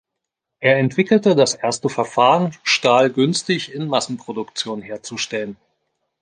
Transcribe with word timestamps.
Er 0.61 0.79
entwickelte 0.79 1.35
das 1.35 1.53
erste 1.53 1.87
Verfahren, 1.87 2.55
Stahl 2.63 3.11
günstig 3.11 3.71
in 3.71 3.85
Massenproduktion 3.87 4.81
herzustellen. 4.81 5.57